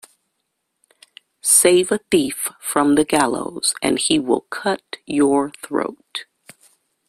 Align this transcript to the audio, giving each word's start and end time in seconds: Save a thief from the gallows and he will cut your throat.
Save 1.41 1.91
a 1.91 1.99
thief 2.09 2.49
from 2.59 2.95
the 2.95 3.05
gallows 3.05 3.75
and 3.83 3.99
he 3.99 4.17
will 4.17 4.47
cut 4.49 4.95
your 5.05 5.51
throat. 5.61 6.25